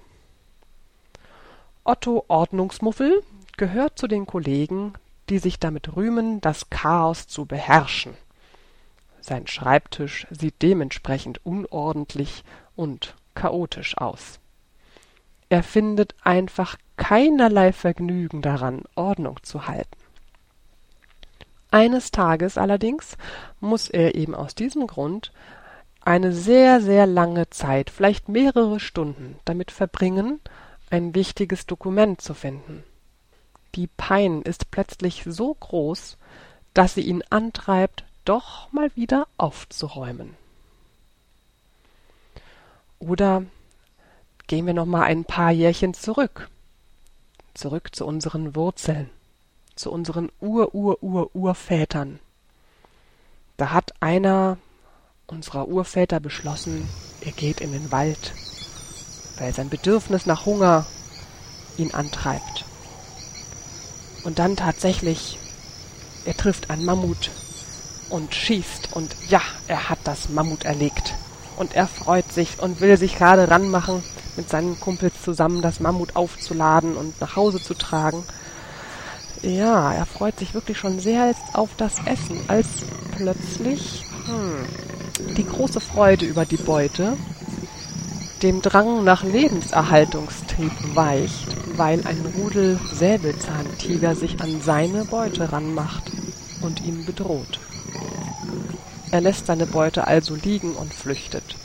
Otto 1.84 2.26
Ordnungsmuffel 2.28 3.24
gehört 3.56 3.98
zu 3.98 4.08
den 4.08 4.26
Kollegen, 4.26 4.94
die 5.30 5.40
sich 5.40 5.60
damit 5.60 5.96
rühmen, 5.96 6.42
das 6.42 6.70
Chaos 6.70 7.28
zu 7.28 7.46
beherrschen. 7.46 8.14
Sein 9.22 9.48
Schreibtisch 9.48 10.28
sieht 10.30 10.62
dementsprechend 10.62 11.46
unordentlich 11.46 12.44
und 12.76 13.16
chaotisch 13.36 13.98
aus. 13.98 14.40
Er 15.50 15.64
findet 15.64 16.16
einfach 16.24 16.78
keinerlei 16.98 17.72
Vergnügen 17.72 18.42
daran, 18.42 18.84
Ordnung 18.96 19.42
zu 19.44 19.68
halten. 19.68 19.98
Eines 21.72 22.12
Tages 22.12 22.58
allerdings 22.58 23.18
muss 23.60 23.90
er 23.90 24.16
eben 24.16 24.36
aus 24.36 24.56
diesem 24.56 24.88
Grund 24.88 25.32
eine 26.02 26.32
sehr, 26.32 26.82
sehr 26.82 27.06
lange 27.06 27.50
Zeit, 27.50 27.90
vielleicht 27.90 28.30
mehrere 28.30 28.80
Stunden, 28.80 29.38
damit 29.46 29.72
verbringen, 29.72 30.40
ein 30.90 31.14
wichtiges 31.14 31.66
Dokument 31.66 32.22
zu 32.22 32.34
finden. 32.34 32.84
Die 33.76 33.88
Pein 33.88 34.42
ist 34.42 34.72
plötzlich 34.72 35.24
so 35.26 35.54
groß, 35.54 36.18
dass 36.74 36.94
sie 36.94 37.02
ihn 37.02 37.24
antreibt, 37.30 38.06
doch 38.24 38.72
mal 38.72 38.90
wieder 38.96 39.28
aufzuräumen. 39.38 40.36
Oder 43.00 43.44
gehen 44.48 44.66
wir 44.66 44.74
noch 44.74 44.86
mal 44.86 45.04
ein 45.04 45.26
paar 45.26 45.52
Jährchen 45.52 45.94
zurück. 45.94 46.50
Zurück 47.54 47.94
zu 47.94 48.06
unseren 48.06 48.56
Wurzeln, 48.56 49.10
zu 49.76 49.92
unseren 49.92 50.32
Ur-Ur-Ur-Urvätern. 50.40 52.20
Da 53.58 53.72
hat 53.72 53.94
einer 54.00 54.58
unserer 55.28 55.68
Urväter 55.68 56.20
beschlossen, 56.20 56.88
er 57.22 57.34
geht 57.34 57.60
in 57.60 57.74
den 57.74 57.92
Wald, 57.92 58.34
weil 59.38 59.54
sein 59.54 59.70
Bedürfnis 59.70 60.26
nach 60.26 60.46
Hunger 60.46 60.86
ihn 61.78 61.94
antreibt. 61.94 62.64
Und 64.24 64.40
dann 64.40 64.56
tatsächlich, 64.56 65.38
er 66.26 66.38
trifft 66.38 66.70
einen 66.70 66.86
Mammut 66.86 67.32
und 68.10 68.34
schießt 68.34 68.94
und 68.94 69.14
ja, 69.28 69.42
er 69.68 69.90
hat 69.90 70.00
das 70.06 70.30
Mammut 70.30 70.64
erlegt. 70.64 71.16
Und 71.58 71.74
er 71.74 71.88
freut 71.88 72.32
sich 72.32 72.60
und 72.60 72.80
will 72.82 72.98
sich 72.98 73.18
gerade 73.18 73.50
ranmachen 73.50 74.04
mit 74.38 74.50
seinen 74.50 74.80
Kumpels 74.80 75.22
zusammen 75.24 75.62
das 75.62 75.80
Mammut 75.80 76.16
aufzuladen 76.16 76.96
und 76.96 77.20
nach 77.20 77.36
Hause 77.36 77.62
zu 77.62 77.74
tragen. 77.74 78.24
Ja, 79.42 79.94
er 79.94 80.06
freut 80.06 80.40
sich 80.40 80.54
wirklich 80.54 80.78
schon 80.78 81.00
sehr 81.00 81.34
auf 81.54 81.70
das 81.78 81.96
Essen, 82.06 82.40
als 82.48 82.68
plötzlich 83.16 84.06
hm, 84.26 85.36
die 85.36 85.46
große 85.46 85.80
Freude 85.80 86.26
über 86.26 86.46
die 86.46 86.58
Beute 86.58 87.18
dem 88.44 88.62
Drang 88.62 89.04
nach 89.04 89.24
Lebenserhaltungstrieb 89.24 90.72
weicht, 90.96 91.56
weil 91.76 92.06
ein 92.06 92.24
Rudel 92.38 92.80
Säbelzahntiger 92.94 94.16
sich 94.16 94.40
an 94.42 94.62
seine 94.62 95.06
Beute 95.06 95.52
ranmacht 95.52 96.12
und 96.62 96.84
ihn 96.84 97.06
bedroht. 97.06 97.60
Er 99.10 99.22
lässt 99.22 99.48
seine 99.48 99.66
Beute 99.66 100.06
also 100.06 100.36
liegen 100.36 100.74
und 100.74 100.94
flüchtet. 100.94 101.56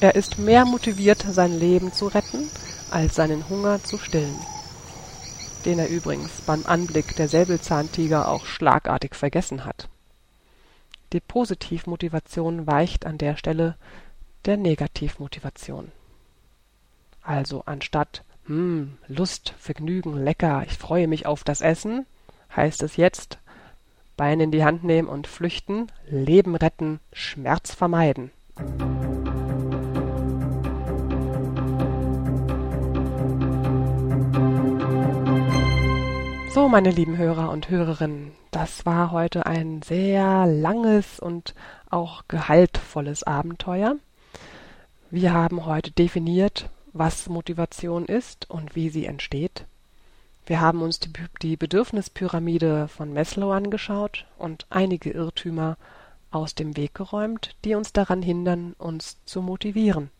Er 0.00 0.14
ist 0.14 0.38
mehr 0.38 0.64
motiviert, 0.64 1.24
sein 1.28 1.58
Leben 1.58 1.92
zu 1.92 2.06
retten, 2.08 2.48
als 2.90 3.14
seinen 3.14 3.48
Hunger 3.48 3.82
zu 3.82 3.98
stillen. 3.98 4.36
Den 5.64 5.78
er 5.78 5.88
übrigens 5.88 6.42
beim 6.42 6.66
Anblick 6.66 7.16
der 7.16 7.28
Säbelzahntiger 7.28 8.28
auch 8.28 8.44
schlagartig 8.44 9.14
vergessen 9.14 9.64
hat. 9.64 9.88
Die 11.12 11.20
Positivmotivation 11.20 12.66
weicht 12.66 13.06
an 13.06 13.18
der 13.18 13.36
Stelle 13.36 13.76
der 14.44 14.56
Negativmotivation. 14.56 15.92
Also 17.22 17.62
anstatt 17.64 18.24
hm, 18.46 18.98
Lust, 19.08 19.54
Vergnügen, 19.58 20.22
lecker, 20.22 20.64
ich 20.66 20.76
freue 20.76 21.08
mich 21.08 21.24
auf 21.24 21.44
das 21.44 21.62
Essen, 21.62 22.04
heißt 22.54 22.82
es 22.82 22.96
jetzt 22.96 23.38
Bein 24.16 24.38
in 24.38 24.52
die 24.52 24.64
Hand 24.64 24.84
nehmen 24.84 25.08
und 25.08 25.26
flüchten, 25.26 25.88
Leben 26.08 26.54
retten, 26.54 27.00
Schmerz 27.12 27.74
vermeiden. 27.74 28.30
So, 36.54 36.68
meine 36.68 36.92
lieben 36.92 37.16
Hörer 37.16 37.50
und 37.50 37.68
Hörerinnen, 37.68 38.30
das 38.52 38.86
war 38.86 39.10
heute 39.10 39.44
ein 39.44 39.82
sehr 39.82 40.46
langes 40.46 41.18
und 41.18 41.52
auch 41.90 42.28
gehaltvolles 42.28 43.24
Abenteuer. 43.24 43.96
Wir 45.10 45.32
haben 45.32 45.66
heute 45.66 45.90
definiert, 45.90 46.70
was 46.92 47.28
Motivation 47.28 48.04
ist 48.04 48.48
und 48.48 48.76
wie 48.76 48.88
sie 48.88 49.04
entsteht. 49.06 49.64
Wir 50.46 50.60
haben 50.60 50.82
uns 50.82 51.00
die, 51.00 51.10
die 51.42 51.56
Bedürfnispyramide 51.56 52.86
von 52.86 53.12
Maslow 53.12 53.50
angeschaut 53.50 54.24
und 54.38 54.68
einige 54.70 55.10
Irrtümer 55.10 55.76
aus 56.30 56.54
dem 56.54 56.76
Weg 56.76 56.94
geräumt, 56.94 57.56
die 57.64 57.74
uns 57.74 57.92
daran 57.92 58.22
hindern, 58.22 58.76
uns 58.78 59.16
zu 59.24 59.42
motivieren. 59.42 60.10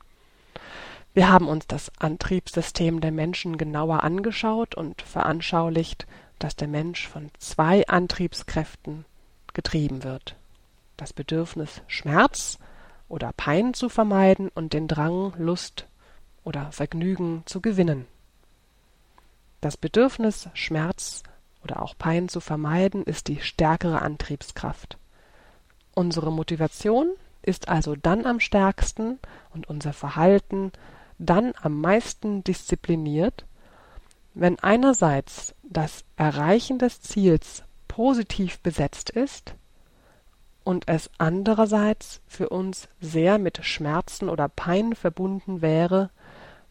Wir 1.12 1.30
haben 1.30 1.46
uns 1.46 1.68
das 1.68 1.92
Antriebssystem 2.00 3.00
der 3.00 3.12
Menschen 3.12 3.56
genauer 3.56 4.02
angeschaut 4.02 4.74
und 4.74 5.00
veranschaulicht, 5.00 6.08
dass 6.38 6.56
der 6.56 6.68
Mensch 6.68 7.08
von 7.08 7.30
zwei 7.38 7.86
Antriebskräften 7.86 9.04
getrieben 9.52 10.04
wird. 10.04 10.36
Das 10.96 11.12
Bedürfnis, 11.12 11.82
Schmerz 11.86 12.58
oder 13.08 13.32
Pein 13.36 13.74
zu 13.74 13.88
vermeiden 13.88 14.50
und 14.54 14.72
den 14.72 14.88
Drang, 14.88 15.32
Lust 15.38 15.86
oder 16.44 16.70
Vergnügen 16.72 17.42
zu 17.46 17.60
gewinnen. 17.60 18.06
Das 19.60 19.76
Bedürfnis, 19.76 20.48
Schmerz 20.52 21.22
oder 21.62 21.82
auch 21.82 21.96
Pein 21.96 22.28
zu 22.28 22.40
vermeiden, 22.40 23.04
ist 23.04 23.28
die 23.28 23.40
stärkere 23.40 24.02
Antriebskraft. 24.02 24.98
Unsere 25.94 26.30
Motivation 26.30 27.08
ist 27.40 27.68
also 27.68 27.96
dann 27.96 28.26
am 28.26 28.40
stärksten 28.40 29.18
und 29.52 29.68
unser 29.68 29.92
Verhalten 29.92 30.72
dann 31.18 31.54
am 31.62 31.80
meisten 31.80 32.42
diszipliniert, 32.44 33.46
wenn 34.34 34.58
einerseits 34.58 35.54
das 35.62 36.04
Erreichen 36.16 36.78
des 36.78 37.00
Ziels 37.00 37.62
positiv 37.88 38.60
besetzt 38.60 39.10
ist 39.10 39.54
und 40.64 40.88
es 40.88 41.10
andererseits 41.18 42.20
für 42.26 42.48
uns 42.48 42.88
sehr 43.00 43.38
mit 43.38 43.64
Schmerzen 43.64 44.28
oder 44.28 44.48
Pein 44.48 44.94
verbunden 44.94 45.62
wäre, 45.62 46.10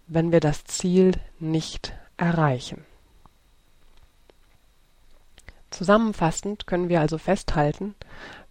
wenn 0.08 0.32
wir 0.32 0.40
das 0.40 0.66
Ziel 0.66 1.14
nicht 1.40 1.94
erreichen. 2.18 2.86
Zusammenfassend 5.70 6.68
können 6.68 6.90
wir 6.90 7.02
also 7.02 7.18
festhalten, 7.18 7.96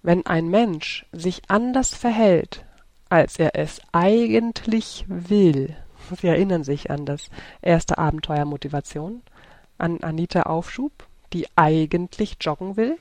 wenn 0.03 0.27
ein 0.27 0.49
Mensch 0.49 1.07
sich 1.13 1.43
anders 1.49 1.95
verhält, 1.95 2.65
als 3.09 3.39
er 3.39 3.55
es 3.55 3.81
eigentlich 3.93 5.05
will, 5.07 5.77
Sie 6.21 6.27
erinnern 6.27 6.65
sich 6.65 6.91
an 6.91 7.07
das 7.07 7.31
erste 7.61 7.99
Abenteuer 7.99 8.45
Motivation, 8.45 9.23
an 9.79 10.01
Anita 10.03 10.43
Aufschub, 10.43 10.93
die 11.33 11.47
eigentlich 11.57 12.37
joggen 12.41 12.77
will, 12.77 12.99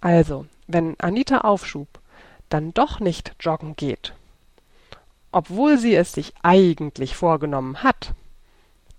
Also, 0.00 0.46
wenn 0.66 0.98
Anita 1.00 1.38
Aufschub 1.38 1.88
dann 2.48 2.72
doch 2.72 3.00
nicht 3.00 3.34
joggen 3.40 3.74
geht, 3.74 4.14
obwohl 5.32 5.76
sie 5.78 5.94
es 5.94 6.12
sich 6.12 6.34
eigentlich 6.42 7.16
vorgenommen 7.16 7.82
hat, 7.82 8.14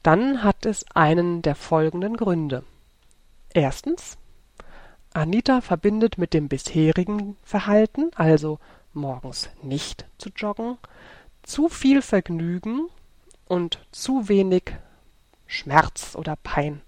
dann 0.03 0.43
hat 0.43 0.65
es 0.65 0.85
einen 0.93 1.41
der 1.41 1.55
folgenden 1.55 2.17
Gründe. 2.17 2.63
Erstens, 3.53 4.17
Anita 5.13 5.61
verbindet 5.61 6.17
mit 6.17 6.33
dem 6.33 6.49
bisherigen 6.49 7.37
Verhalten, 7.43 8.11
also 8.15 8.59
morgens 8.93 9.49
nicht 9.63 10.05
zu 10.17 10.29
joggen, 10.35 10.77
zu 11.43 11.67
viel 11.69 12.01
Vergnügen 12.01 12.89
und 13.49 13.79
zu 13.91 14.29
wenig 14.29 14.63
Schmerz 15.47 16.15
oder 16.15 16.37
Pein. 16.37 16.81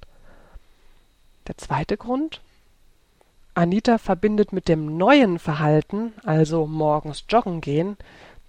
Der 1.48 1.58
zweite 1.58 1.98
Grund, 1.98 2.40
Anita 3.54 3.98
verbindet 3.98 4.54
mit 4.54 4.70
dem 4.70 4.98
neuen 4.98 5.40
Verhalten, 5.40 6.14
also 6.24 6.68
morgens 6.68 7.26
joggen 7.28 7.60
gehen, 7.60 7.98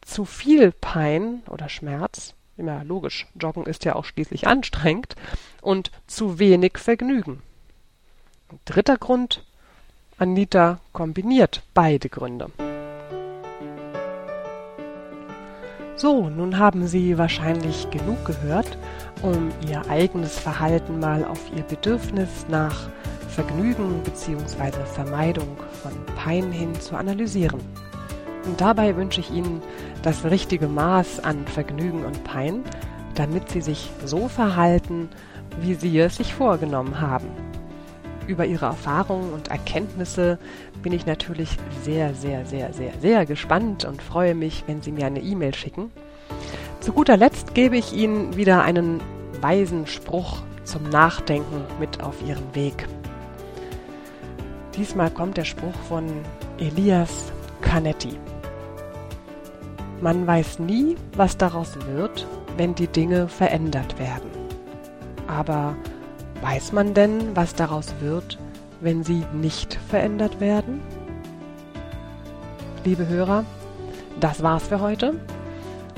zu 0.03 0.25
viel 0.25 0.71
Pein 0.71 1.43
oder 1.49 1.69
Schmerz, 1.69 2.35
immer 2.57 2.85
logisch, 2.85 3.27
Joggen 3.35 3.67
ist 3.67 3.85
ja 3.85 3.97
auch 3.97 4.05
schließlich 4.05 4.47
anstrengend, 4.47 5.17
und 5.61 5.91
zu 6.07 6.39
wenig 6.39 6.79
Vergnügen. 6.79 7.43
dritter 8.67 8.99
Grund, 8.99 9.45
Anita 10.19 10.81
kombiniert 10.93 11.63
beide 11.73 12.09
Gründe. 12.09 12.51
So, 16.03 16.29
nun 16.29 16.59
haben 16.59 16.89
Sie 16.89 17.17
wahrscheinlich 17.17 17.89
genug 17.93 18.25
gehört, 18.25 18.77
um 19.23 19.51
Ihr 19.71 19.89
eigenes 19.89 20.37
Verhalten 20.37 20.99
mal 20.99 21.25
auf 21.25 21.39
Ihr 21.55 21.63
Bedürfnis 21.63 22.45
nach 22.49 22.89
Vergnügen 23.29 24.03
bzw. 24.03 24.85
Vermeidung 24.85 25.57
von 25.81 25.93
Pein 26.17 26.51
hin 26.51 26.75
zu 26.75 26.97
analysieren. 26.97 27.61
Und 28.47 28.61
dabei 28.61 28.97
wünsche 28.97 29.21
ich 29.21 29.31
Ihnen 29.31 29.63
das 30.03 30.25
richtige 30.25 30.67
Maß 30.67 31.21
an 31.21 31.47
Vergnügen 31.47 32.05
und 32.05 32.25
Pein, 32.25 32.65
damit 33.15 33.51
Sie 33.51 33.61
sich 33.61 33.89
so 34.05 34.27
verhalten, 34.27 35.09
wie 35.61 35.75
Sie 35.75 35.97
es 36.01 36.17
sich 36.17 36.35
vorgenommen 36.35 37.01
haben. 37.01 37.29
Über 38.27 38.47
Ihre 38.47 38.67
Erfahrungen 38.67 39.33
und 39.33 39.49
Erkenntnisse 39.49 40.39
bin 40.83 40.93
ich 40.93 41.07
natürlich 41.07 41.51
sehr, 41.83 42.15
sehr, 42.15 42.47
sehr, 42.47 42.73
sehr, 42.73 42.93
sehr 43.01 43.27
gespannt 43.27 43.85
und 43.85 44.03
freue 44.03 44.35
mich, 44.35 44.65
wenn 44.67 44.81
Sie 44.81 44.93
mir 44.93 45.07
eine 45.07 45.21
E-Mail 45.21 45.55
schicken. 45.55 45.91
Zu 46.81 46.93
guter 46.93 47.17
Letzt 47.17 47.55
gebe 47.55 47.77
ich 47.77 47.93
Ihnen 47.93 48.37
wieder 48.37 48.63
einen 48.63 49.01
weisen 49.41 49.87
Spruch 49.87 50.43
zum 50.65 50.89
Nachdenken 50.91 51.65
mit 51.81 52.03
auf 52.03 52.23
Ihren 52.27 52.55
Weg. 52.55 52.87
Diesmal 54.77 55.11
kommt 55.11 55.37
der 55.37 55.45
Spruch 55.45 55.75
von 55.89 56.07
Elias 56.59 57.33
Canetti. 57.61 58.19
Man 60.01 60.27
weiß 60.27 60.59
nie, 60.59 60.97
was 61.17 61.37
daraus 61.37 61.77
wird, 61.95 62.27
wenn 62.57 62.75
die 62.75 62.89
Dinge 62.89 63.29
verändert 63.29 63.99
werden. 63.99 64.31
Aber 65.29 65.77
weiß 66.43 66.73
man 66.73 66.93
denn, 66.93 67.35
was 67.35 67.55
daraus 67.55 67.95
wird, 68.01 68.39
wenn 68.81 69.03
sie 69.05 69.25
nicht 69.33 69.79
verändert 69.89 70.41
werden? 70.41 70.83
Liebe 72.85 73.07
Hörer, 73.07 73.45
das 74.21 74.43
war's 74.43 74.67
für 74.69 74.81
heute. 74.81 75.15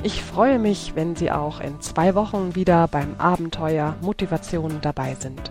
Ich 0.02 0.22
freue 0.22 0.58
mich, 0.58 0.92
wenn 0.94 1.16
Sie 1.16 1.30
auch 1.30 1.60
in 1.60 1.80
zwei 1.80 2.14
Wochen 2.14 2.54
wieder 2.54 2.88
beim 2.88 3.14
Abenteuer 3.16 3.96
Motivation 4.02 4.80
dabei 4.82 5.16
sind. 5.18 5.50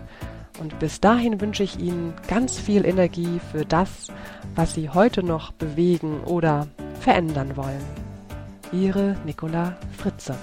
Und 0.60 0.78
bis 0.78 1.00
dahin 1.00 1.40
wünsche 1.40 1.64
ich 1.64 1.80
Ihnen 1.80 2.14
ganz 2.28 2.56
viel 2.56 2.86
Energie 2.86 3.40
für 3.50 3.64
das, 3.64 4.12
was 4.54 4.74
Sie 4.74 4.88
heute 4.90 5.24
noch 5.24 5.50
bewegen 5.50 6.20
oder 6.22 6.68
verändern 7.00 7.56
wollen. 7.56 7.82
Ihre 8.70 9.16
Nicola 9.24 9.76
Fritze. 9.98 10.36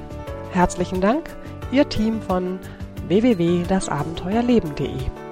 Herzlichen 0.51 0.99
Dank, 0.99 1.29
Ihr 1.71 1.87
Team 1.87 2.21
von 2.21 2.59
www.dasabenteuerleben.de. 3.07 5.22